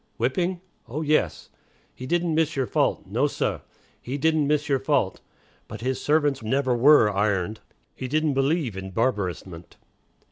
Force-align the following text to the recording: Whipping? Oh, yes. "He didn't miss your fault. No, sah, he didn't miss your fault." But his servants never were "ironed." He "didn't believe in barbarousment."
Whipping? 0.17 0.61
Oh, 0.87 1.03
yes. 1.03 1.51
"He 1.93 2.07
didn't 2.07 2.33
miss 2.33 2.55
your 2.55 2.65
fault. 2.65 3.05
No, 3.05 3.27
sah, 3.27 3.59
he 4.01 4.17
didn't 4.17 4.47
miss 4.47 4.67
your 4.67 4.79
fault." 4.79 5.21
But 5.67 5.81
his 5.81 6.01
servants 6.01 6.41
never 6.41 6.75
were 6.75 7.11
"ironed." 7.15 7.59
He 7.93 8.07
"didn't 8.07 8.33
believe 8.33 8.75
in 8.75 8.89
barbarousment." 8.93 9.75